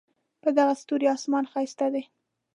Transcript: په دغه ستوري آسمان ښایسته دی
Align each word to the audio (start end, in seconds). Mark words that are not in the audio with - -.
په 0.43 0.49
دغه 0.57 0.73
ستوري 0.81 1.07
آسمان 1.15 1.43
ښایسته 1.51 1.87
دی 1.93 2.03